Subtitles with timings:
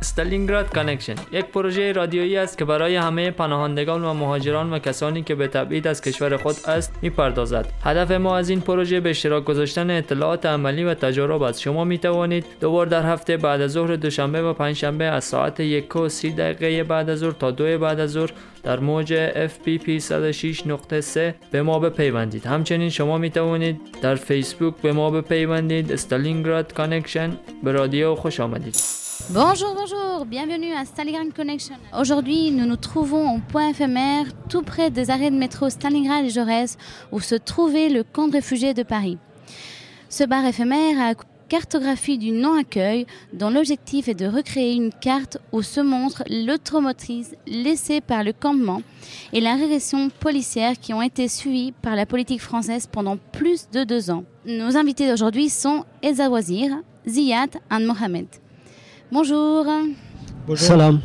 [0.00, 5.34] استالینگراد کانکشن یک پروژه رادیویی است که برای همه پناهندگان و مهاجران و کسانی که
[5.34, 7.66] به تبعید از کشور خود است می‌پردازد.
[7.84, 11.60] هدف ما از این پروژه به اشتراک گذاشتن اطلاعات عملی و تجارب است.
[11.60, 15.60] شما می توانید دو بار در هفته بعد از ظهر دوشنبه و پنجشنبه از ساعت
[15.60, 18.30] یک و سی دقیقه بعد از ظهر تا دو بعد از ظهر
[18.63, 21.19] در موج FPP 106.3
[21.51, 27.71] به ما بپیوندید همچنین شما می توانید در فیسبوک به ما بپیوندید استالینگراد کانکشن به
[27.71, 28.75] رادیو خوش آمدید
[29.29, 31.75] Bonjour, bonjour, bienvenue à Stalingrad Connection.
[31.97, 36.29] Aujourd'hui, nous nous trouvons au point éphémère, tout près des arrêts de métro Stalingrad et
[36.29, 36.77] Jaurès,
[37.11, 39.17] où se trouvait le camp de réfugiés de Paris.
[40.09, 41.13] Ce bar éphémère a
[41.48, 48.00] cartographie du non-accueil, dont l'objectif est de recréer une carte où se montre l'automotrice laissée
[48.00, 48.82] par le campement
[49.32, 53.84] et la régression policière qui ont été suivies par la politique française pendant plus de
[53.84, 54.24] deux ans.
[54.46, 56.70] Nos invités d'aujourd'hui sont Elsa Wazir,
[57.06, 58.26] Ziyad et Mohamed.
[59.10, 59.64] Bonjour.
[60.54, 61.00] Salam.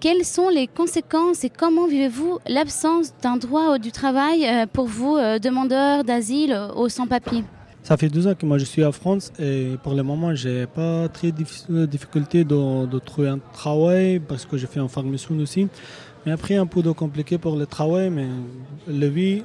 [0.00, 5.16] Quelles sont les conséquences et comment vivez-vous l'absence d'un droit du travail euh, pour vous,
[5.16, 7.42] euh, demandeurs d'asile aux sans-papiers?
[7.82, 10.66] Ça fait deux ans que moi je suis en France et pour le moment j'ai
[10.66, 15.68] pas très de difficulté de, trouver un travail parce que j'ai fait un formation aussi.
[16.26, 18.26] Mais après un peu de compliqué pour le travail, mais
[18.86, 19.42] le vie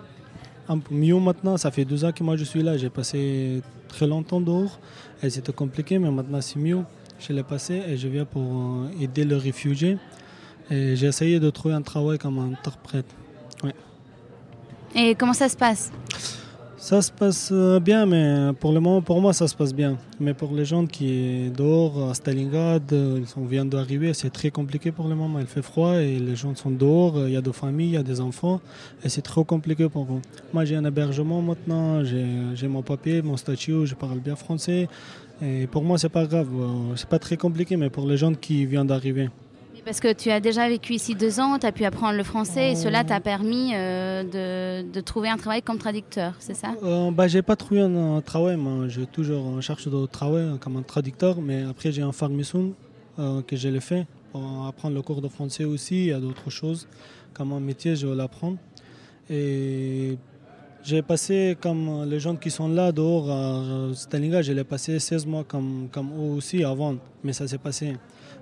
[0.68, 1.56] un peu mieux maintenant.
[1.58, 2.76] Ça fait deux ans que moi je suis là.
[2.78, 4.80] J'ai passé très longtemps dehors
[5.22, 6.82] et c'était compliqué, mais maintenant c'est mieux.
[7.20, 9.98] Je l'ai passé et je viens pour euh, aider les réfugiés.
[10.70, 13.06] J'ai essayé de trouver un travail comme interprète.
[14.96, 15.92] Et comment ça se passe?
[16.86, 19.98] Ça se passe euh, bien, mais pour le moment, pour moi, ça se passe bien.
[20.20, 24.30] Mais pour les gens qui sont dehors à Stalingrad, euh, ils sont- viennent d'arriver, c'est
[24.40, 25.40] très compliqué pour le moment.
[25.40, 27.14] Il fait froid et les gens sont dehors.
[27.28, 28.60] Il y a des familles, il y a des enfants
[29.04, 30.22] et c'est trop compliqué pour eux.
[30.54, 34.90] Moi, j'ai un hébergement maintenant, j'ai mon papier, mon statut, je parle bien français.
[35.42, 36.50] Et pour moi, c'est pas grave.
[36.54, 39.30] euh, C'est pas très compliqué, mais pour les gens qui viennent d'arriver.
[39.86, 42.72] Parce que tu as déjà vécu ici deux ans, tu as pu apprendre le français
[42.72, 46.74] et cela t'a permis euh, de, trouver un travail comme traducteur, c'est ça?
[46.84, 50.78] Euh, bah, pas trouvé un, travail, mais j'ai toujours en cherche de travail euh, comme
[50.78, 52.74] un traducteur, mais après j'ai un formation
[53.20, 55.96] euh, que je l'ai fait pour apprendre le cours de français aussi.
[55.96, 56.88] Il y a d'autres choses
[57.34, 58.58] comme un métier, je vais l'apprendre.
[59.30, 60.18] Et
[60.82, 65.26] j'ai passé comme les gens qui sont là dehors à Stalingrad, je l'ai passé 16
[65.26, 67.96] mois comme, comme eux aussi avant, mais ça s'est passé.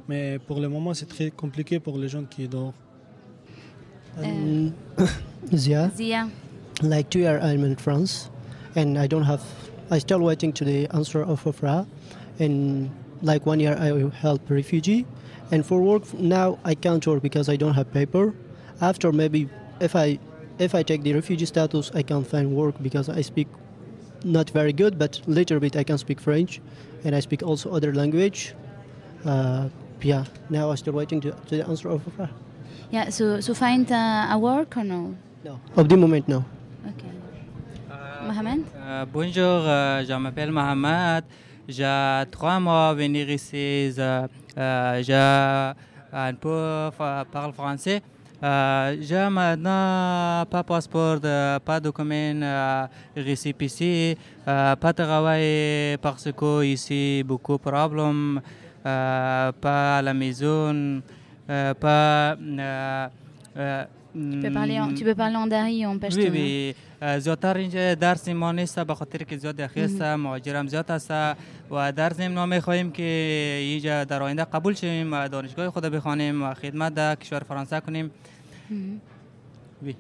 [0.08, 2.74] Mais pour le moment, c'est très compliqué pour les gens qui sont dehors.
[4.20, 4.70] Euh,
[5.52, 6.30] Yeah, Zia,
[6.84, 8.30] like two years I'm in France,
[8.76, 9.42] and I don't have.
[9.90, 11.86] I still waiting to the answer of OFRA,
[12.40, 12.90] and
[13.22, 15.06] like one year I will help refugee,
[15.52, 18.34] and for work now I can't work because I don't have paper.
[18.82, 19.50] After maybe
[19.80, 20.20] if I
[20.60, 23.48] if I take the refugee status I can find work because I speak
[24.24, 26.62] not very good, but little bit I can speak French,
[27.04, 28.54] and I speak also other language.
[29.26, 29.70] Uh,
[30.04, 32.30] yeah, now I'm still waiting to, to the answer of OFRA.
[32.92, 35.16] yeah, so, so find uh, a work or no?
[35.44, 36.44] No, of the moment no.
[36.88, 37.04] Ok.
[38.26, 41.24] Mohamed Euh, bonjour, euh, je m'appelle Mohamed.
[41.68, 43.92] J'ai trois mois à venir ici.
[43.96, 44.28] Je,
[44.58, 45.74] euh, je
[46.14, 46.90] un peu
[47.32, 48.02] parle français.
[49.00, 57.54] J'ai maintenant pas passeport, euh, pas document, euh, récépissé, pas travail parce que ici beaucoup
[57.54, 58.42] de problèmes,
[58.84, 61.02] pas à la maison,
[61.50, 63.08] euh, pas euh,
[63.58, 66.20] euh, Tu peux parler en, tu peux parler en dari en pashto.
[66.20, 66.74] وی
[67.20, 71.12] زیادتر اینجا درس ما نیست به خاطر که زیاد رخیص مهاجرم زیاد است
[71.72, 73.04] و در ضمن ما می‌خواهیم که
[73.62, 78.12] اینجا در آینده قبول شویم و دانشگاه خود بخوانیم و خدمت در کشور فرانسه کنیم.
[79.84, 79.96] وی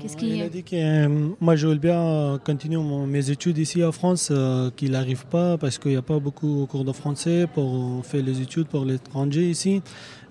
[0.00, 3.56] Qu'est-ce Il a qui dit que euh, moi je veux bien continuer mon- mes études
[3.58, 6.84] ici en France, euh, qu'il n'arrive pas parce qu'il n'y a pas beaucoup de cours
[6.84, 9.80] de français pour faire les études pour l'étranger ici.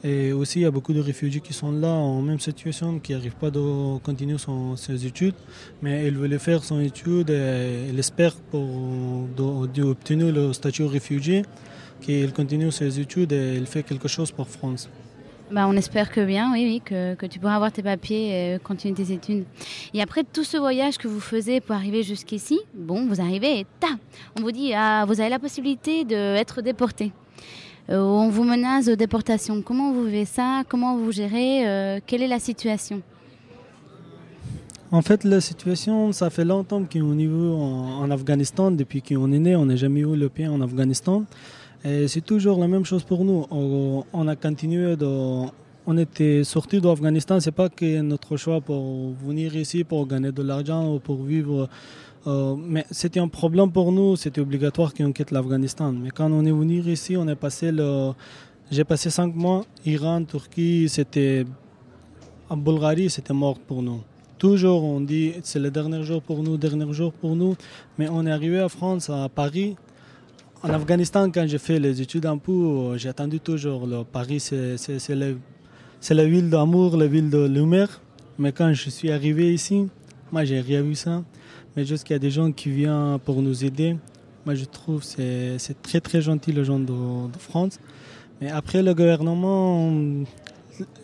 [0.04, 3.13] Et aussi il y a beaucoup de réfugiés qui sont là en même situation, qui
[3.13, 5.36] n'arrivent pas de continuer son- ses études.
[5.81, 8.68] Mais il voulait faire son étude et il espère pour
[9.38, 11.44] d'obtenir le statut de réfugié,
[12.01, 14.89] qu'il continue ses études et il fait quelque chose pour France.
[15.51, 18.56] Bah, on espère que bien, oui, oui, que, que tu pourras avoir tes papiers et
[18.56, 19.44] euh, continuer tes études.
[19.94, 23.66] Et après tout ce voyage que vous faisiez pour arriver jusqu'ici, bon, vous arrivez et
[23.80, 23.90] ta,
[24.38, 27.12] on vous dit, ah, vous avez la possibilité d'être déporté.
[27.90, 29.62] Euh, on vous menace de déportation.
[29.62, 30.63] Comment vous vivez ça?
[30.69, 33.01] Comment vous gérez Euh, Quelle est la situation?
[34.92, 38.72] En fait, la situation, ça fait longtemps qu'on est en, en Afghanistan.
[38.72, 41.25] Depuis qu'on est né, on n'a jamais eu le pied en Afghanistan.
[41.86, 43.46] Et c'est toujours la même chose pour nous.
[43.52, 45.46] On, a continué de.
[45.86, 50.42] On était sortis d'Afghanistan, c'est pas que notre choix pour venir ici pour gagner de
[50.42, 51.68] l'argent ou pour vivre.
[52.26, 55.92] euh, mais c'était un problème pour nous, c'était obligatoire qu'on quitte l'Afghanistan.
[55.92, 57.72] Mais quand on est venu ici, on est passé.
[58.72, 61.46] J'ai passé cinq mois, Iran, Turquie, c'était.
[62.50, 64.02] En Bulgarie, c'était mort pour nous.
[64.38, 67.56] Toujours, on dit c'est le dernier jour pour nous, dernier jour pour nous.
[67.98, 69.76] Mais on est arrivé à France, à Paris.
[70.65, 73.86] En Afghanistan, quand j'ai fait les études en Pou, j'ai attendu toujours.
[74.06, 75.10] Paris, c'est
[76.10, 78.00] la, ville d'amour, la ville de lumière.
[78.39, 79.89] Mais quand je suis arrivé ici,
[80.31, 81.21] moi, j'ai rien vu ça.
[81.75, 83.98] Mais juste qu'il y a des gens qui viennent pour nous aider.
[84.45, 87.77] Moi, je trouve que c'est c'est très, très gentil, les gens de, de France.
[88.39, 89.92] Mais après, le gouvernement,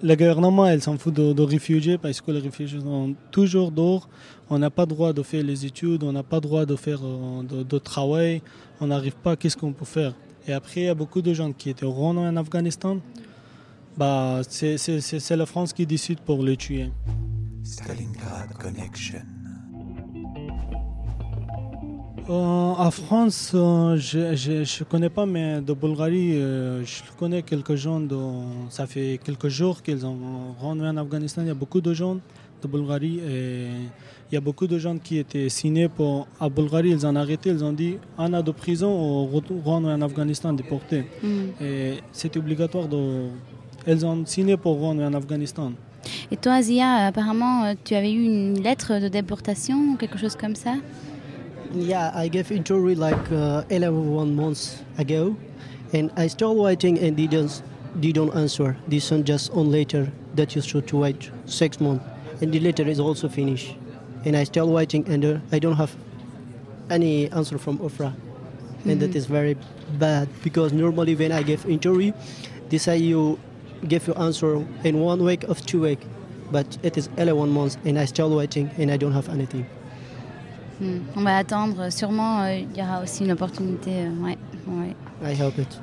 [0.01, 4.07] le gouvernement, elle s'en fout de, de réfugiés parce que les réfugiés sont toujours dehors.
[4.49, 7.43] On n'a pas droit de faire les études, on n'a pas droit de faire euh,
[7.43, 8.41] de, de travail.
[8.81, 10.13] On n'arrive pas, qu'est-ce qu'on peut faire?
[10.47, 12.97] Et après, il y a beaucoup de gens qui étaient rentrés en Afghanistan.
[13.97, 16.89] Bah, c'est la France qui décide pour les tuer.
[17.63, 19.19] Stalingrad Connection.
[22.29, 27.75] Euh, en France, euh, je ne connais pas, mais de Bulgarie, euh, je connais quelques
[27.75, 27.99] gens.
[27.99, 28.17] De,
[28.69, 31.41] ça fait quelques jours qu'ils ont rendu en Afghanistan.
[31.41, 32.17] Il y a beaucoup de gens
[32.61, 33.67] de Bulgarie et
[34.31, 36.27] il y a beaucoup de gens qui étaient signés pour.
[36.39, 39.89] À Bulgarie, ils ont arrêté, ils ont dit un an de prison ou retour- rendre
[39.89, 41.05] en Afghanistan déporté.
[41.23, 41.27] Mm.
[41.63, 43.27] Et c'est obligatoire de.
[43.87, 45.71] Ils ont signé pour rendre en Afghanistan.
[46.31, 50.35] Et toi, Zia, apparemment, euh, tu avais eu une lettre de déportation ou quelque chose
[50.35, 50.75] comme ça?
[51.75, 55.35] Yeah, I gave interview like uh, 11 months ago,
[55.93, 57.61] and I still waiting and didn't
[57.99, 58.75] didn't answer.
[58.89, 62.03] This one just on later that you should wait six months,
[62.41, 63.75] and the letter is also finished,
[64.25, 65.95] and I still waiting and uh, I don't have
[66.89, 68.13] any answer from Ofra,
[68.85, 69.55] and that is very
[69.99, 72.11] bad because normally when I give interview,
[72.69, 73.37] they say you
[73.87, 75.99] give your answer in one week of two week,
[76.51, 79.65] but it is 11 months and I still waiting and I don't have anything.
[80.79, 80.99] Hmm.
[81.15, 81.89] On va attendre.
[81.91, 83.91] Sûrement, euh, il y aura aussi une opportunité.
[84.05, 84.95] euh, ouais, ouais.
[85.33, 85.79] I hope it.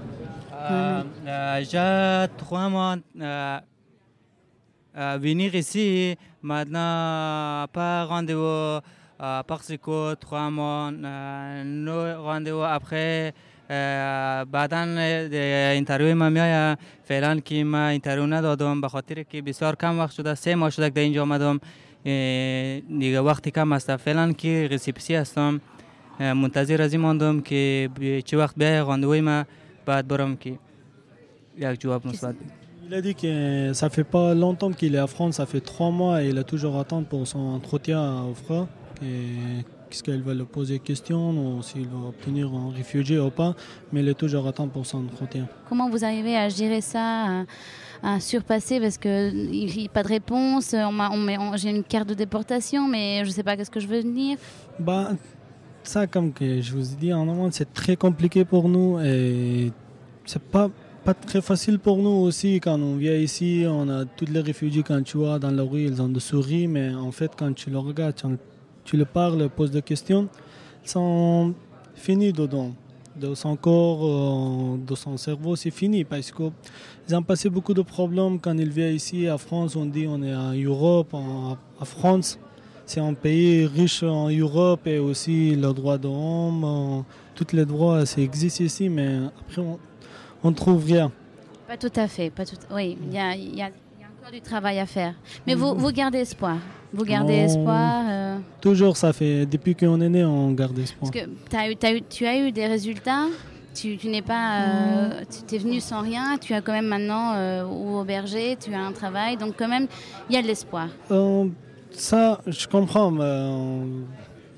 [0.54, 3.58] Euh, euh, J'ai trois mois euh, euh,
[4.96, 8.80] venir ici, maintenant pas rendez-vous
[9.20, 13.32] euh, parce que trois mois, euh, no rendez-vous après
[14.52, 14.82] بعدا
[15.72, 20.34] اینترویو ما میایه فعلا که ما اینترویو ندادم به خاطر که بسیار کم وقت شده
[20.34, 21.60] سه ماه شده که اینجا آمدم
[22.98, 25.60] دیگه وقتی کم است فعلا که رسیپسی هستم
[26.18, 27.90] منتظر از این ماندم که
[28.24, 29.44] چه وقت بیای راندوی ما
[29.86, 30.58] بعد برم که
[31.58, 32.34] یک جواب مثبت.
[32.88, 35.90] Il a dit que ça fait pas longtemps qu'il est à France, ça fait trois
[35.90, 38.68] mois et il a toujours attendu pour son entretien à Ofra.
[39.02, 43.54] Et Qu'est-ce qu'elle va lui poser question ou s'il va obtenir un réfugié ou pas,
[43.92, 45.46] mais il est toujours attendu pour son entretien.
[45.68, 47.44] Comment vous arrivez à gérer ça,
[48.02, 48.80] à, surpasser?
[48.80, 50.74] Parce qu'il n'y a pas de réponse.
[50.74, 53.56] On m'a- on met- on- J'ai une carte de déportation, mais je ne sais pas
[53.56, 54.38] qu'est-ce que je veux venir.
[54.80, 55.10] Bah,
[55.84, 59.70] ça, comme que je vous ai dit en amont, c'est très compliqué pour nous et
[60.24, 60.68] c'est pas
[61.06, 63.64] pas très facile pour nous aussi quand on vient ici.
[63.68, 66.66] On a tous les réfugiés quand tu vois dans la rue, ils ont des souris,
[66.66, 68.16] mais en fait, quand tu le regardes,
[68.84, 70.28] tu, le parles, poses des questions,
[70.84, 71.54] ils sont
[71.94, 72.72] finis dedans.
[73.14, 77.82] De son corps, euh, de son cerveau, c'est fini parce qu'ils ont passé beaucoup de
[77.82, 79.76] problèmes quand ils viennent ici à France.
[79.76, 82.36] On dit on est en Europe, en, en France.
[82.84, 87.02] C'est un pays riche en Europe et aussi le droit de l'homme, euh,
[87.36, 89.78] tous les droits, ça existe ici, mais après on,
[90.46, 91.10] on trouve rien.
[91.68, 92.30] Pas tout à fait.
[92.30, 92.56] Pas tout...
[92.72, 93.68] Oui, il y a, y a- il y a
[94.20, 95.14] encore du travail à faire.
[95.46, 96.58] Mais vous, vous gardez espoir.
[96.92, 98.04] Vous gardez On- espoir.
[98.08, 101.10] euh, Toujours, ça fait depuis qu'on est né, on garde espoir.
[101.10, 103.26] parce que t'as eu, t'as eu- tu as eu des résultats.
[103.74, 104.62] Tu, tu n'es pas.
[104.62, 106.38] euh, tu es venu sans rien.
[106.40, 108.56] Tu as quand même maintenant euh, ou auberger.
[108.56, 109.36] Tu as un travail.
[109.36, 109.86] Donc, quand même,
[110.30, 110.88] il y a de l'espoir.
[111.10, 111.46] Euh,
[111.90, 113.12] ça, je comprends,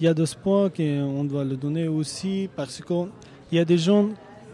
[0.01, 3.09] il y a de espoir qu'on doit le donner aussi parce qu'il
[3.53, 4.07] y a des gens,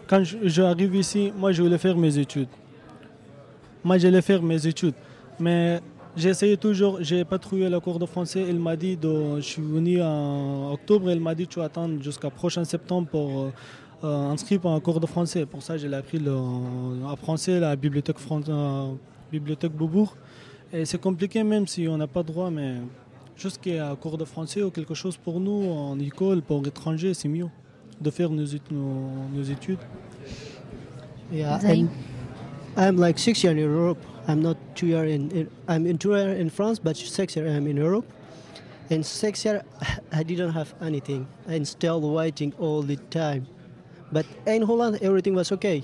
[0.07, 2.47] quand j'arrive ici, moi je voulais faire mes études.
[3.83, 4.95] Moi j'allais faire mes études.
[5.39, 5.79] Mais
[6.15, 8.45] j'ai essayé toujours, j'ai pas trouvé le cours de français.
[8.47, 12.63] Il m'a dit, je suis venu en octobre, il m'a dit tu attends jusqu'à prochain
[12.63, 13.51] septembre pour
[14.03, 15.45] euh, inscrire un cours de français.
[15.45, 18.93] Pour ça, j'ai appris le, en français la bibliothèque, Fran- euh,
[19.69, 20.15] Beaubourg.
[20.71, 22.75] Et c'est compliqué même si on n'a pas droit, mais
[23.35, 26.41] juste qu'il y a un cours de français ou quelque chose pour nous en école,
[26.41, 27.49] pour étrangers, c'est mieux
[28.01, 29.79] de faire nos, nos- nos études.
[31.31, 31.89] Yeah, and
[32.77, 33.97] I'm like six years in Europe.
[34.27, 35.49] I'm not two years in, in.
[35.67, 38.05] I'm in two years in France, but six years I'm in Europe.
[38.89, 39.63] And six years
[40.11, 41.27] I didn't have anything.
[41.47, 43.47] I'm still waiting all the time.
[44.11, 45.83] But in Holland everything was okay.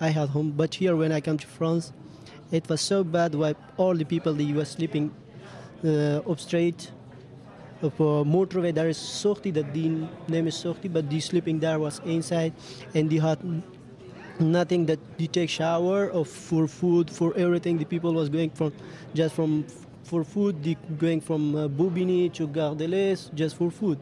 [0.00, 1.92] I had home, but here when I come to France,
[2.50, 3.34] it was so bad.
[3.34, 5.10] Why all the people they were sleeping
[5.84, 6.90] uh, up straight.
[7.80, 9.88] Op uh, motorway there is Sorti, that the
[10.26, 12.52] name is Sorti, but the sleeping there was inside,
[12.92, 13.38] and they had
[14.40, 17.78] nothing that you take shower or for food for everything.
[17.78, 18.72] The people was going from
[19.14, 19.64] just from
[20.02, 23.98] for food they going from uh, Bobigny to Gare de l'Est just for food.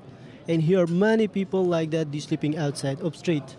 [0.49, 3.57] And here many people like that they sleeping outside up street.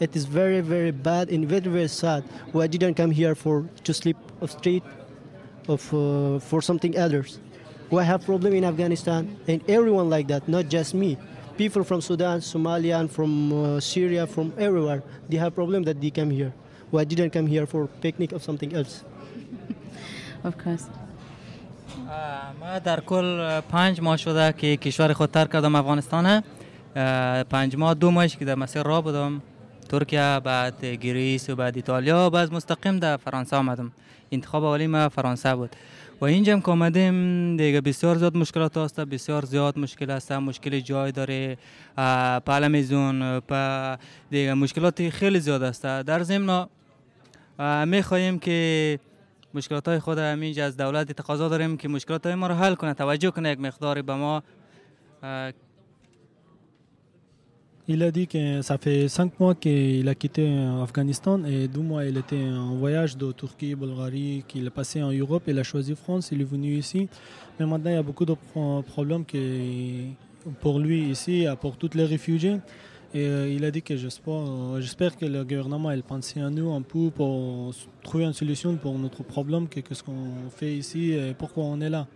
[0.00, 2.24] It is very very bad and very very sad.
[2.52, 4.82] Why didn't come here for to sleep off street
[5.68, 7.38] of uh, for something others
[7.90, 11.16] we have problem in Afghanistan and everyone like that not just me
[11.56, 16.10] people from Sudan, Somalia, and from uh, Syria, from everywhere, they have problem that they
[16.10, 16.52] come here.
[16.90, 19.04] Why didn't come here for picnic or something else?
[20.44, 20.86] Of course.
[22.60, 26.42] ما در کل پنج ماه شده که کشور خود ترک کردم افغانستان
[27.50, 29.42] پنج ماه دو ماهش که در مسیر راه بودم
[29.88, 33.92] ترکیه بعد گریس و بعد ایتالیا و بعد مستقیم در فرانسه آمدم
[34.32, 35.76] انتخاب اولی ما فرانسه بود
[36.24, 37.10] و اینجا هم که
[37.62, 41.58] دیگه بسیار زیاد مشکلات هست بسیار زیاد مشکل هست مشکل جای داره
[41.98, 43.98] آه، پل میزون په
[44.30, 46.66] دیگه مشکلات خیلی زیاد است در ضمن
[47.84, 48.98] می خواهیم که
[49.54, 52.94] مشکلات های خود همینجا از دولت تقاضا داریم که مشکلات های ما رو حل کنه.
[52.94, 54.42] توجه کنه یک مقداری به ما.
[57.86, 60.48] Il a dit que ça fait cinq mois qu'il a quitté
[60.82, 65.12] Afghanistan et deux mois il était en voyage de Turquie, Bulgarie, qu'il est passé en
[65.12, 65.42] Europe.
[65.48, 67.08] Il a choisi France, il est venu ici.
[67.60, 69.38] Mais maintenant il y a beaucoup de pro- problèmes que
[70.62, 72.56] pour lui ici, pour tous les réfugiés.
[73.12, 76.82] Et euh, il a dit que j'espère, euh, que le gouvernement pense à nous un
[76.82, 77.72] peu pour
[78.02, 81.90] trouver une solution pour notre problème, que qu'est-ce qu'on fait ici et pourquoi on est
[81.90, 82.08] là.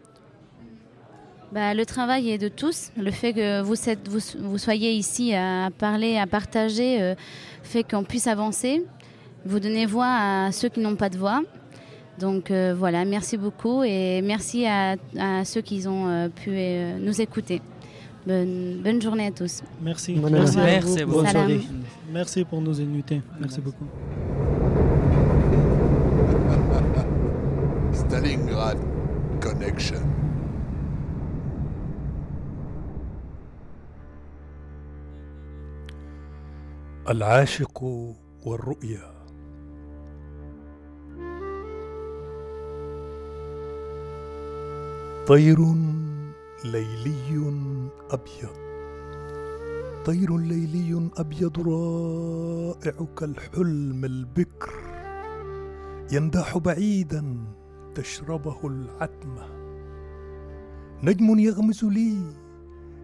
[1.52, 2.90] Bah, le travail est de tous.
[2.96, 7.14] Le fait que vous, êtes- vous, vous soyez ici à parler, à partager, euh,
[7.62, 8.84] fait qu'on puisse avancer.
[9.46, 10.06] Vous donnez voix
[10.46, 11.42] à ceux qui n'ont pas de voix.
[12.18, 16.98] Donc euh, voilà, merci beaucoup et merci à, à ceux qui ont euh, pu euh,
[17.00, 17.62] nous écouter.
[18.26, 19.62] Bonne, bonne journée à tous.
[19.80, 20.14] Merci.
[20.14, 21.04] Bonne Merci, Merci.
[21.04, 21.60] Bonne soirée.
[22.12, 23.22] Merci pour nous inviter.
[23.40, 23.86] Merci beaucoup.
[27.92, 28.76] Stalingrad
[29.40, 30.02] Connection.
[37.08, 37.82] العاشق
[38.46, 39.12] والرؤيا.
[45.26, 45.58] طير
[46.64, 47.52] ليلي
[48.10, 48.56] أبيض.
[50.04, 54.72] طير ليلي أبيض رائع كالحلم البكر.
[56.12, 57.36] ينداح بعيدا
[57.94, 59.48] تشربه العتمة.
[61.02, 62.16] نجم يغمز لي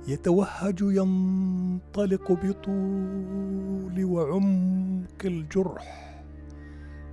[0.09, 6.15] يتوهج ينطلق بطول وعمق الجرح.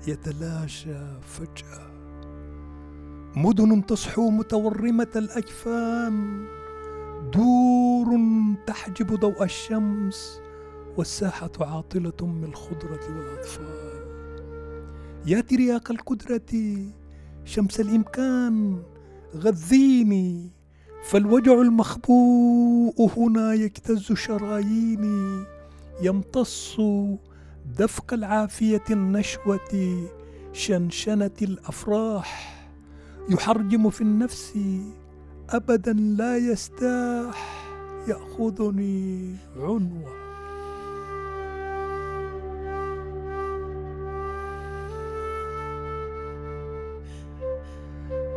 [0.07, 1.91] يتلاشى فجأة.
[3.35, 6.45] مدن تصحو متورمة الأجفان.
[7.33, 8.19] دور
[8.67, 10.41] تحجب ضوء الشمس.
[10.97, 13.91] والساحة عاطلة من الخضرة والأطفال.
[15.25, 16.77] يا ترياق القدرة
[17.45, 18.83] شمس الإمكان.
[19.35, 20.60] غذيني.
[21.03, 25.45] فالوجع المخبوء هنا يجتز شراييني
[26.01, 26.77] يمتص
[27.79, 30.07] دفق العافية النشوة
[30.53, 32.61] شنشنة الأفراح.
[33.29, 34.57] يحرجم في النفس
[35.49, 37.67] أبدا لا يستاح
[38.07, 40.21] يأخذني عنوة.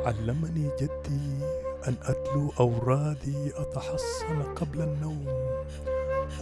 [0.07, 1.54] علمني جدي
[1.89, 5.27] أن أتلو أورادي أتحصن قبل النوم.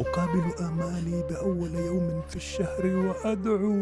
[0.00, 3.74] أقابل آمالي بأول يوم في الشهر وأدعو.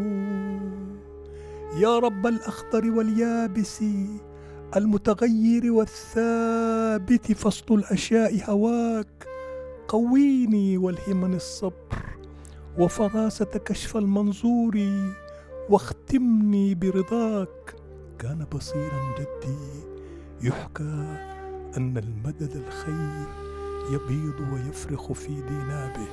[1.77, 3.83] يا رب الأخضر واليابس
[4.75, 9.27] المتغير والثابت فصل الأشياء هواك.
[9.87, 12.17] قويني والهمني الصبر
[12.79, 14.77] وفراسة كشف المنظور
[15.69, 17.75] واختمني برضاك.
[18.19, 19.91] كان بصيرا جدي
[20.41, 21.30] يحكى
[21.77, 23.27] أن المدد الخير
[23.91, 26.07] يبيض ويفرخ في دينابه.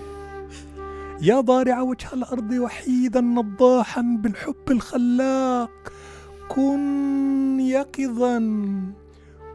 [1.22, 5.92] يا ضارع وجه الأرض وحيدا نضاحا بالحب الخلاق.
[6.48, 8.38] كن يقظا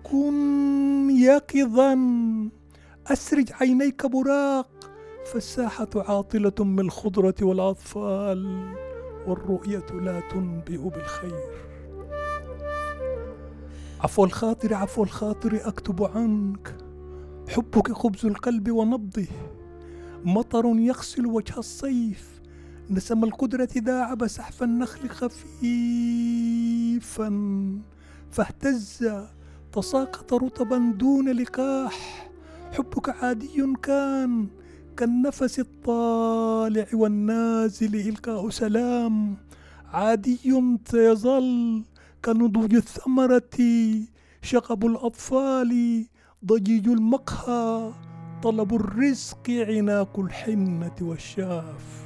[0.03, 1.97] كن يقظا.
[3.07, 4.69] أسرج عينيك براق.
[5.33, 8.73] فالساحة عاطلة من الخضرة والأطفال
[9.27, 11.72] والرؤية لا تنبئ بالخير.
[14.03, 16.77] عفو الخاطر عفو الخاطر أكتب عنك.
[17.49, 19.27] حبك خبز القلب ونبضه.
[20.25, 22.41] مطر يغسل وجه الصيف.
[22.89, 25.39] نسم القدرة داعب سحف النخل خفيفا.
[28.31, 29.09] فاهتز
[29.73, 32.29] تساقط رطبا دون لقاح.
[32.71, 34.47] حبك عادي كان
[34.97, 39.37] كالنفس الطالع والنازل إلقاء سلام.
[39.93, 40.39] عادي
[40.93, 41.83] يظل
[42.25, 43.59] كنضوج الثمرة
[44.41, 46.05] شغب الأطفال
[46.45, 47.91] ضجيج المقهى
[48.43, 52.03] طلب الرزق عناق الحنة والشاف.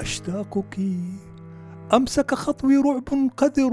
[0.00, 0.80] أشتاقك
[1.94, 3.70] أمسك خطوي رعب قدر.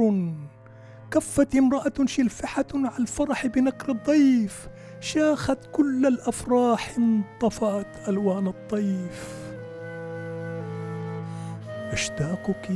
[1.11, 4.67] كفت امرأة شلفحة على الفرح بنكر الضيف
[4.99, 9.39] شاخت كل الأفراح انطفأت ألوان الطيف.
[11.91, 12.69] أشتاقك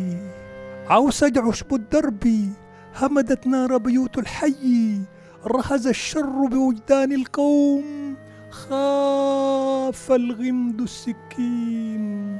[0.89, 2.53] عوسج عشب الدرب
[2.95, 5.01] همدت نار بيوت الحي
[5.45, 8.15] رهز الشر بوجدان القوم
[8.49, 12.39] خاف الغمد السكين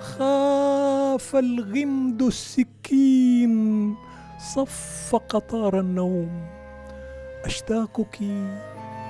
[0.00, 3.94] خاف الغمد السكين.
[4.52, 6.46] صف قطار النوم.
[7.44, 8.22] أشتاقك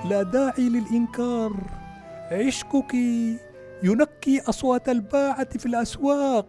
[0.05, 1.53] لا داعي للإنكار.
[2.31, 2.93] عشقك
[3.83, 6.47] ينكي أصوات الباعة في الأسواق.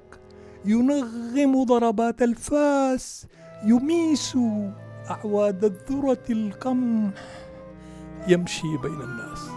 [0.65, 3.27] ينغم ضربات الفاس.
[3.65, 4.39] يميس
[5.11, 7.13] أعواد الذرة القمح.
[8.29, 9.56] يمشي بين الناس.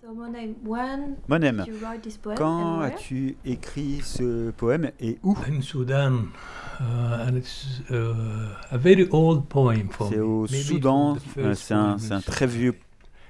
[0.00, 5.18] So Monem, when Monem, did you write this poem quand as-tu écrit ce poème et
[5.24, 5.36] où?
[5.48, 6.28] In Sudan,
[6.78, 11.74] uh, and it's uh, a very old poem for C'est au Maybe Soudan, euh, c'est
[11.74, 12.74] un, très vieux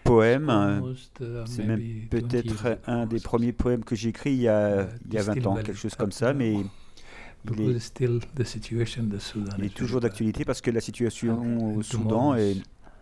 [0.05, 0.51] poème.
[0.51, 4.49] Almost, uh, C'est même 20 peut-être un des premiers poèmes que j'ai écrit il y
[4.49, 6.53] a, Uh, il y a it's 20 still ans, quelque chose comme ça, mais
[7.51, 10.71] il est, still the situation in the Sudan il est is toujours d'actualité parce que
[10.71, 12.59] la situation au Soudan est,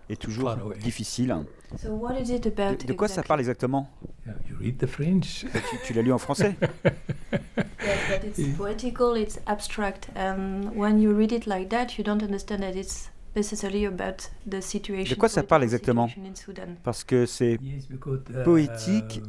[0.08, 1.34] est toujours difficile.
[1.82, 3.28] So what is it De, about de quoi ça exactly?
[3.28, 3.90] parle exactement?
[4.24, 5.44] Yeah, you read the French.
[5.70, 6.54] tu, tu l'as lu en français?
[6.84, 12.22] Yes, but it's poetical, it's abstract, and when you read it like that, you don't
[12.22, 15.14] understand that it's necessarily about the situation.
[15.14, 16.06] De quoi ça parle exactement?
[16.08, 16.74] situation in Sudan.
[16.84, 19.20] Parce que c'est Yes, because, uh, poétique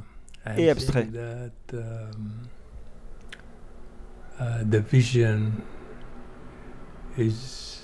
[0.57, 1.07] et abstrait.
[1.11, 2.29] That, um,
[4.39, 5.51] uh, the vision
[7.17, 7.76] is,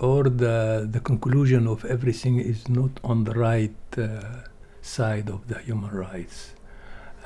[0.00, 4.20] or the the conclusion of everything is not on the right uh,
[4.82, 6.54] side of the human rights.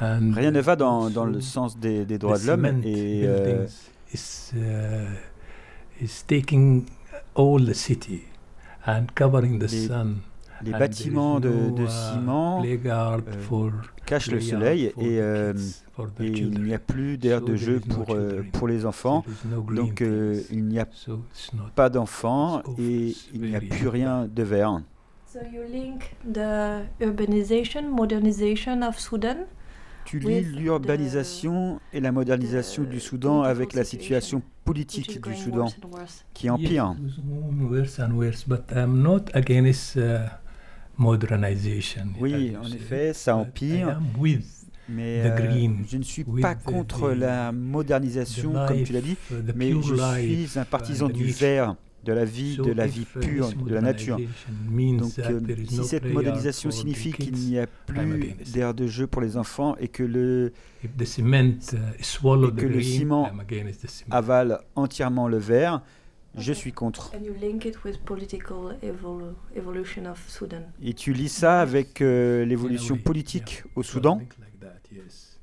[0.01, 3.67] And rien ne va dans, le sens des, des droits de l'homme et euh,
[4.12, 6.87] is uh, is taking
[7.35, 8.23] all the city
[8.87, 10.17] and covering the Les- sun
[10.65, 13.71] les And bâtiments de, uh, ciment euh,
[14.07, 15.53] cachent le soleil et, euh,
[16.20, 19.24] et il n'y a plus d'aire So de jeu pour, euh, pour les enfants.
[19.74, 20.88] Donc euh, il n'y a
[21.74, 24.81] pas d'enfants et il n'y a plus rien de vert.
[25.26, 29.46] So you link the urbanization, modernization of Sudan
[30.05, 35.20] Tu lis with l'urbanisation et la modernisation the du Soudan political avec la situation politique
[35.22, 35.68] du Soudan
[36.35, 36.94] qui empire.
[36.98, 37.38] Uh.
[42.20, 44.00] Oui, en effet, ça empire,
[44.88, 48.83] mais the euh, green, je ne suis pas the- contre the- la the modernisation, comme
[48.83, 51.25] tu l'as dit, life, uh, mais pure je life suis un partisan and the du
[51.27, 51.38] nature.
[51.40, 54.16] vert, de la vie, So de la vie uh, pure, de la nature.
[54.18, 59.23] Donc, euh, si no cette modernisation signifie qu'il n'y a plus d'aire de jeu pour
[59.23, 62.83] les enfants et que le If the cement uh, swallow et the que le green,
[62.83, 63.31] ciment
[64.11, 65.81] avale entièrement le vert,
[66.37, 67.12] je suis contre.
[67.14, 70.62] And you link it with political evol- evolution of Sudan.
[70.83, 74.21] Et tu lis ça avec euh, l'évolution politique yeah, au Soudan
[74.94, 75.38] yes.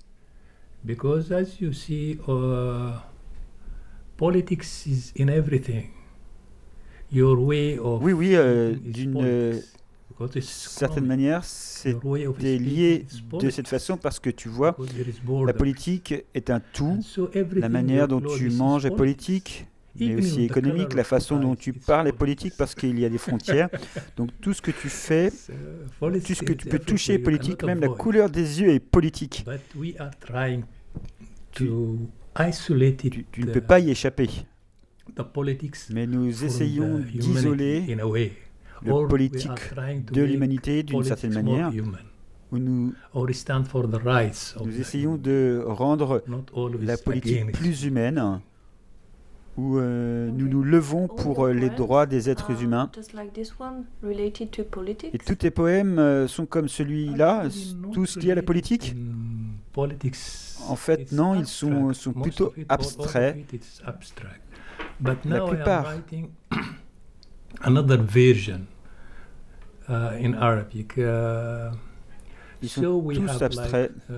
[0.84, 3.00] Because as you see, uh,
[4.18, 5.92] politics is in everything.
[7.12, 9.62] Your way of Oui, oui, euh, d'une
[10.42, 13.06] certaine manière, speaking lié
[13.40, 14.78] de cette façon parce que tu vois,
[15.46, 17.00] la politique est un tout.
[17.02, 20.94] So La manière dont tu manges est politique, mais aussi économique.
[20.94, 23.70] La façon dont tu parles est politique parce qu'il y a des frontières.
[24.18, 27.64] Donc tout ce que tu fais, So, tout ce que tu peux toucher est politique.
[27.64, 29.46] Même la couleur des yeux est politique.
[29.46, 30.64] But we are trying
[31.54, 31.98] to
[32.38, 34.30] isolate it, Tu, tu ne uh, peux pas y échapper.
[35.90, 37.98] Mais nous essayons d'isoler
[38.84, 39.50] le politique
[40.12, 41.72] de l'humanité d'une certaine manière,
[42.52, 42.94] où nous,
[44.80, 46.24] essayons de rendre
[46.82, 48.42] la politique plus humaine,
[49.60, 52.90] où euh, nous nous levons pour euh, les droits des êtres are humains.
[52.96, 55.14] Just like this one, related to politics.
[55.14, 57.44] Et tous tes poèmes euh, sont comme celui-là,
[57.76, 58.96] not tous liés à la politique.
[60.68, 63.38] En fait, It's non, ils sont, plutôt abstraits.
[65.02, 65.94] La plupart.
[67.62, 68.62] another version
[69.90, 70.98] uh, in Arabic.
[72.62, 73.92] Uh, Ils sont tous abstraits.
[74.10, 74.14] Uh,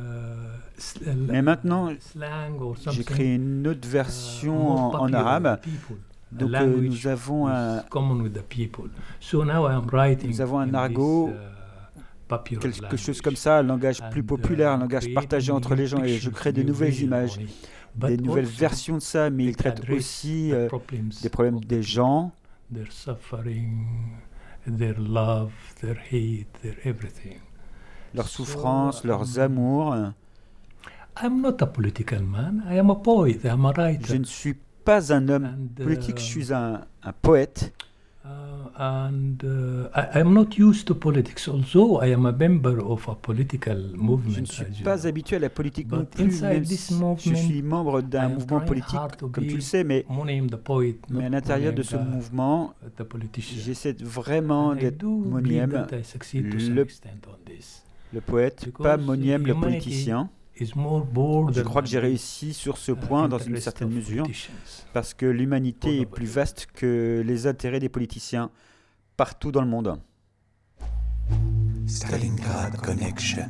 [0.77, 1.89] sl- Mais maintenant,
[2.89, 5.59] J'ai créé une autre uh, version en, arabe.
[6.31, 7.83] Donc euh, nous avons un,
[10.23, 14.81] Nous avons un argot, uh, quelque chose comme ça, un langage plus populaire, un uh,
[14.81, 17.37] langage partagé entre les gens et je crée de nouvelles images,
[17.95, 21.83] des nouvelles versions de ça, mais il it traite aussi euh, problems des problèmes des
[21.83, 22.31] gens,
[22.73, 23.85] their suffering,
[24.65, 25.51] their love,
[25.81, 27.39] their hate, their everything.
[28.13, 30.13] Leurs So, souffrances, leurs um, amours.
[31.21, 32.63] I'm not a political man.
[32.69, 33.43] I am a poet.
[33.43, 34.05] I am a writer.
[34.07, 37.73] Je ne suis pas un homme And, politique, je uh, suis un, un poète.
[38.23, 38.29] Uh,
[38.79, 43.93] uh, I, I'm not used to politics, although I am a member of a political
[43.95, 44.35] movement.
[44.35, 48.01] Je ne suis pas habitué à la politique non plus, même si je suis membre
[48.01, 52.75] d'un mouvement politique, comme tu le sais, mais, à l'intérieur de ce mouvement,
[53.37, 56.85] j'essaie vraiment d'être some le.
[58.13, 60.29] Le poète, pas Moniem, le politicien.
[60.55, 64.53] Je crois que j'ai réussi sur ce point dans une certaine of mesure, politicians.
[64.93, 68.51] parce que l'humanité est plus vaste que les intérêts des politiciens
[69.17, 69.99] partout dans le monde.
[71.87, 73.47] Stalingrad Connection.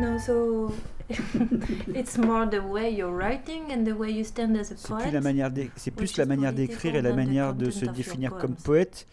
[0.00, 0.72] No, so
[1.94, 4.94] it's more the way you're writing and the way you stand as a C'est plus
[5.04, 5.10] poet.
[5.10, 8.54] la manière d'é- c'est plus la manière d'écrire et la manière de se définir comme
[8.54, 9.06] poète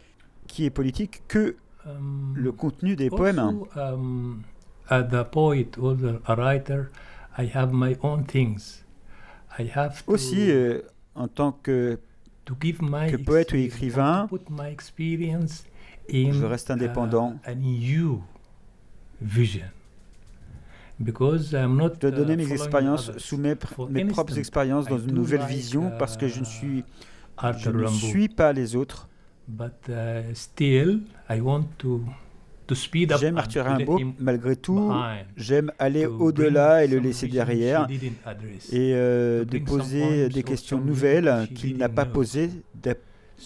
[0.48, 1.56] qui est politique que
[1.88, 3.60] Um, le contenu des poèmes.
[3.76, 4.42] Um,
[4.90, 6.90] as a poet or a writer,
[7.38, 8.84] I have my own things.
[9.60, 10.82] I have to, Aussi, euh,
[11.14, 12.00] en tant que,
[12.46, 15.64] to give my que poète ou écrivain, to put my experience
[16.12, 17.36] in je reste indépendant.
[17.46, 18.24] uh, a new
[19.22, 19.68] vision.
[21.00, 25.14] Because I'm not Je dois donner uh, mes expériences sous mes, propres expériences dans une
[25.14, 26.84] nouvelle like, vision parce que je ne uh, suis,
[27.60, 29.10] je ne suis pas les autres.
[29.48, 32.02] But uh, still, I want to
[32.68, 34.92] to speed up J'aime Arthur Rimbaud, malgré tout,
[35.36, 37.88] j'aime aller au-delà et le laisser derrière
[38.72, 42.50] et euh, de poser des questions nouvelles qu'il n'a pas posées,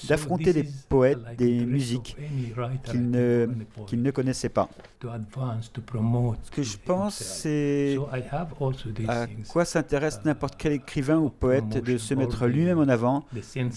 [0.08, 3.48] d'affronter des poètes, des musiques of any writer, qu'il I ne,
[3.88, 4.70] qu'il ne connaissait pas.
[5.02, 10.56] Ce que je pense, c'est So I have also these à quoi s'intéresse uh, n'importe
[10.58, 13.26] quel écrivain ou poète de se mettre lui-même en avant.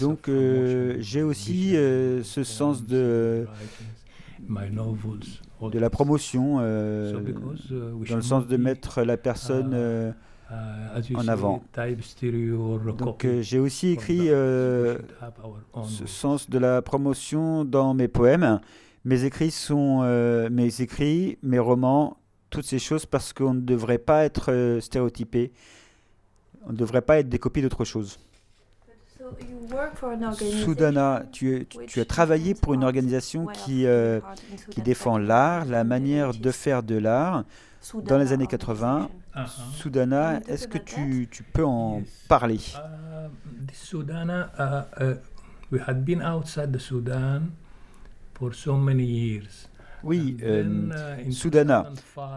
[0.00, 3.46] Donc euh, j'ai aussi euh, ce sens de,
[5.70, 10.14] de la promotion, euh, uh, dans le sens de mettre la personne
[10.52, 11.62] uh, euh, Uh, en avant.
[12.98, 14.98] Donc euh, j'ai aussi écrit euh,
[15.84, 18.60] ce sens de la promotion dans mes poèmes.
[19.04, 22.18] Mes écrits sont euh, mes écrits, mes romans,
[22.50, 25.52] toutes ces choses parce qu'on ne devrait pas être stéréotypé.
[26.66, 28.18] On ne devrait pas être des copies d'autre chose.
[29.18, 29.21] So you work for an organization
[30.64, 34.20] Soudana, tu, tu- tu as travaillé pour une organisation qui, euh,
[34.70, 37.44] qui défend l'art, la manière de faire de l'art
[38.04, 39.08] dans les années 80.
[39.34, 39.46] Uh-huh.
[39.74, 42.56] Soudana, est-ce que tu, tu peux en parler?
[42.56, 43.28] Uh,
[43.66, 45.14] the Sudan, uh, uh,
[45.70, 47.50] we had been outside the Sudan
[48.34, 49.68] for so many years.
[50.04, 50.64] Oui, euh,
[51.26, 51.84] uh, Soudana.
[52.14, 52.30] 2005,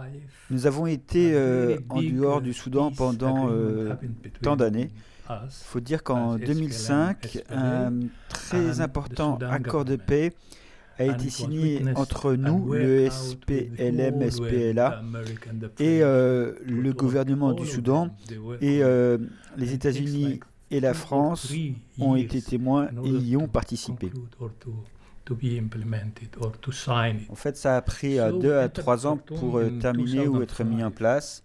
[0.51, 3.93] Nous avons été euh, en dehors uh, du Soudan peace pendant euh,
[4.41, 4.89] tant d'années.
[5.29, 7.93] Il faut dire qu'en as SPLM, 2005, SPLA, un
[8.29, 10.33] très important accord de paix
[10.97, 15.03] a été signé entre nous, le SPLM, SPLA,
[15.79, 18.09] et euh, le gouvernement du Soudan
[18.61, 19.17] et euh,
[19.57, 20.39] les États-Unis
[20.71, 21.53] et la France
[21.99, 24.11] ont été témoins in et y ont participé.
[27.29, 30.63] En fait, ça a pris euh, deux à trois ans pour in terminer ou être
[30.63, 30.95] mis en 2005.
[30.95, 31.44] place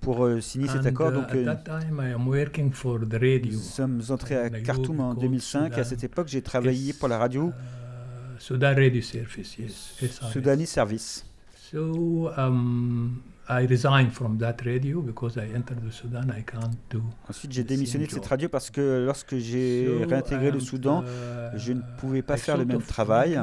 [0.00, 1.10] pour euh, signer cet accord.
[1.10, 1.54] uh, Donc, euh,
[3.44, 5.78] nous sommes entrés à Khartoum en called 2005.
[5.78, 7.52] À Sudan cette époque, j'ai travaillé pour la radio
[8.34, 9.56] Uh, Sudan Radio Service.
[10.32, 11.24] Soudani Service.
[11.70, 16.30] So um, I resigned from that radio because I entered the Sudan.
[16.30, 17.02] I can't do.
[17.28, 21.56] Ensuite, j'ai démissionné de cette radio parce que lorsque j'ai So réintégré le Soudan, uh,
[21.56, 23.40] je ne pouvais pas I faire le même travail.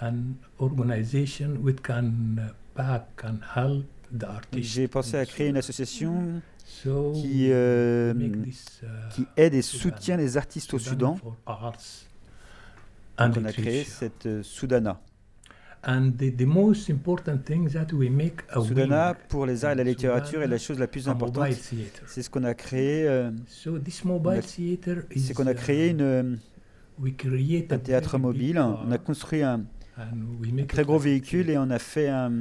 [0.00, 0.14] An
[0.58, 2.12] organization which can
[2.76, 3.84] back and help.
[4.56, 6.42] J'ai pensé à créer une association
[7.14, 8.50] qui, euh, uh,
[9.10, 11.16] qui aide et soutient les artistes au Soudan.
[11.16, 12.06] for arts
[13.18, 15.00] and Donc, on a créé cette euh, Soudana.
[15.84, 19.76] And the, the most important thing that we make a Soudana, pour les arts et
[19.76, 21.48] la littérature, est la chose la plus importante.
[22.06, 23.08] C'est ce qu'on a créé.
[23.08, 26.38] euh, C'est qu'on a créé une,
[27.70, 28.54] un théâtre mobile.
[28.54, 29.64] car On a construit un,
[30.68, 32.32] très it gros véhicule et on a fait un,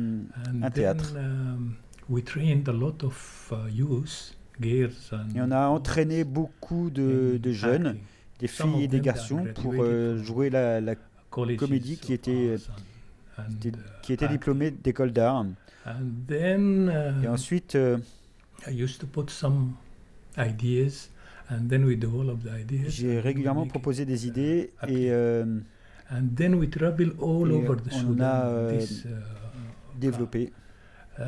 [0.62, 1.13] un théâtre.
[1.13, 1.74] Then,
[2.10, 7.39] we trained a lot of uh, youth, girls and Et on a entraîné beaucoup de,
[7.41, 7.97] de jeunes,
[8.39, 10.95] des filles et des garçons, pour euh, jouer la, la-
[11.30, 12.56] comédie qui était,
[13.60, 13.71] qui uh,
[14.02, 14.38] qui étaient acting.
[14.38, 15.45] diplômés d'école d'art.
[15.86, 15.91] Uh,
[17.24, 17.97] Et ensuite, euh,
[22.88, 25.60] j'ai régulièrement proposé des idées et euh,
[26.12, 28.26] And then we travel all et over the on Sudan.
[28.26, 29.10] a, euh, this, uh,
[30.00, 30.52] développé.
[31.17, 31.24] uh,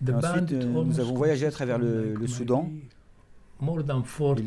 [0.00, 2.70] the Et band ensuite, it euh, nous avons voyagé à travers le, like le Soudan.
[3.60, 4.42] More than 40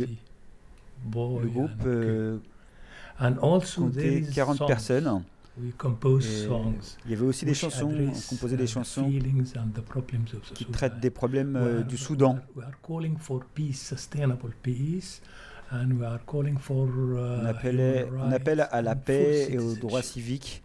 [1.05, 2.37] boys Le groupe euh,
[3.19, 4.67] And also there comptait is 40 songs.
[4.67, 5.23] personnes.
[5.61, 6.97] We compose songs.
[7.05, 10.49] il y avait aussi des chansons, on composait des chansons feelings and the problems of
[10.49, 12.39] the qui traitent des problèmes euh, du Soudan.
[12.55, 15.21] We are calling for peace, sustainable peace,
[15.71, 20.61] and we are calling for uh, On, appelle à la paix et aux droits civiques,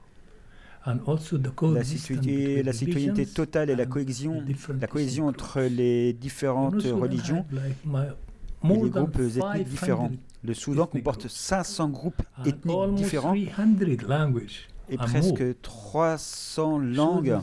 [0.88, 4.44] And also the la citoyenneté, between la citoyenneté religions totale et la cohésion,
[4.80, 10.10] la cohésion ethnic entre les différentes religions et les groupes ethniques 500 différents.
[10.44, 11.32] Le Soudan ethnic comporte groups.
[11.32, 15.54] 500 groupes and ethniques almost différents 300 languages et presque more.
[15.62, 17.40] 300 So langues,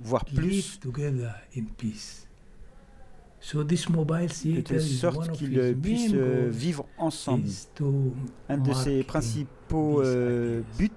[0.00, 0.78] voire plus,
[3.88, 4.28] mobile
[4.74, 7.44] de sorte one of qu'ils puissent main euh, goals vivre ensemble.
[8.48, 10.90] Un de ses principaux euh, buts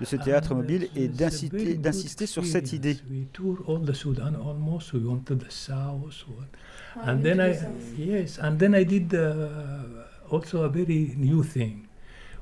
[0.00, 2.90] de ce théâtre mobile est d'insister sur cette idée.
[2.90, 3.10] experience.
[3.10, 4.92] We tour all the Sudan almost.
[4.94, 9.12] We went to the south, what- and then I some- yes, and then I did
[9.14, 9.48] uh,
[10.30, 11.82] also a very new thing.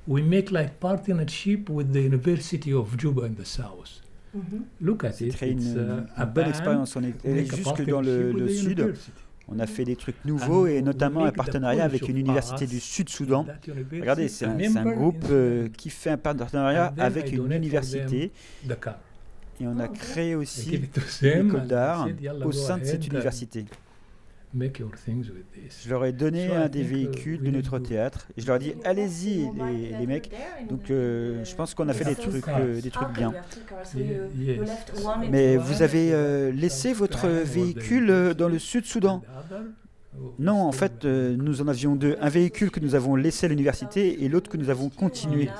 [0.06, 4.02] We make like partnership with the University of Juba in the south.
[4.34, 4.62] Mhm.
[4.80, 5.34] Look at C'est it.
[5.34, 6.12] créé It's une, uh,
[6.48, 6.96] expérience.
[6.96, 7.14] On est
[7.56, 8.78] jusque dans le, sud.
[8.78, 9.10] university.
[9.50, 13.46] On a fait des trucs nouveaux et notamment un partenariat avec une université du Sud-Soudan.
[13.92, 18.30] Regardez, c'est un, groupe euh, qui fait un partenariat avec une université.
[19.60, 20.76] Et on a Oh, créé aussi
[21.22, 23.64] une école d'art said, "Yalla, au sein de cette université.
[24.54, 28.56] Je leur ai donné un des think, uh, véhicules de notre théâtre et je leur
[28.56, 30.30] ai dit allez-y les, les mecs.
[30.70, 33.34] Donc euh, je pense qu'on a fait des trucs, euh, des trucs bien.
[35.30, 39.22] Mais vous avez euh, laissé votre véhicule euh, dans le Sud-Soudan
[40.38, 42.16] Non, en fait, euh, nous en avions deux.
[42.20, 45.50] Un véhicule que nous avons laissé à l'université et l'autre que nous avons continué.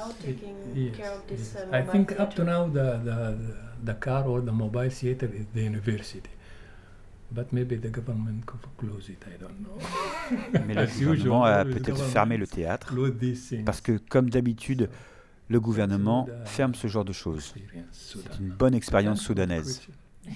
[3.87, 6.31] The car or the mobile theater is the university.
[7.30, 7.90] But maybe the.
[10.66, 12.94] Mais le gouvernement a peut-être fermé le théâtre
[13.64, 14.88] parce que, comme d'habitude,
[15.48, 17.54] le gouvernement ferme ce genre de choses.
[17.92, 19.82] C'est une bonne expérience soudanaise.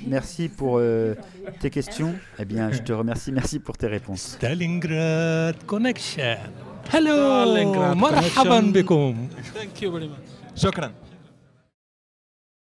[0.07, 1.15] Merci pour euh,
[1.61, 2.15] tes questions.
[2.39, 3.33] Eh bien, je te remercie.
[3.33, 4.37] Merci pour tes réponses.
[4.39, 6.37] Stalingrad Connection.
[6.93, 7.45] Hello.
[7.45, 9.15] Stalingrad Connection.
[9.55, 10.11] Thank you very.